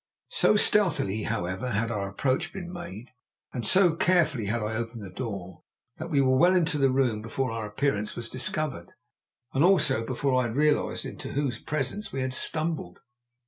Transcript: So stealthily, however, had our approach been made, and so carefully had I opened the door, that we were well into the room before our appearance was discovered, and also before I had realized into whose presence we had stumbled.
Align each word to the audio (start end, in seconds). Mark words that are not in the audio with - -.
So 0.31 0.55
stealthily, 0.55 1.25
however, 1.25 1.73
had 1.73 1.91
our 1.91 2.09
approach 2.09 2.51
been 2.51 2.73
made, 2.73 3.09
and 3.53 3.63
so 3.63 3.95
carefully 3.95 4.45
had 4.47 4.63
I 4.63 4.73
opened 4.73 5.03
the 5.03 5.11
door, 5.11 5.61
that 5.97 6.09
we 6.09 6.19
were 6.21 6.35
well 6.37 6.55
into 6.55 6.79
the 6.79 6.89
room 6.89 7.21
before 7.21 7.51
our 7.51 7.67
appearance 7.67 8.15
was 8.15 8.27
discovered, 8.27 8.93
and 9.53 9.63
also 9.63 10.03
before 10.03 10.41
I 10.41 10.47
had 10.47 10.55
realized 10.55 11.05
into 11.05 11.33
whose 11.33 11.59
presence 11.59 12.11
we 12.11 12.21
had 12.21 12.33
stumbled. 12.33 12.97